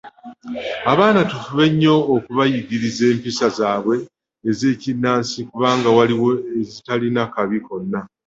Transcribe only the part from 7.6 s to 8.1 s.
konna.